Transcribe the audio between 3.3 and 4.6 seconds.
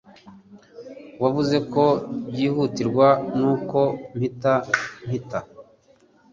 nuko mpita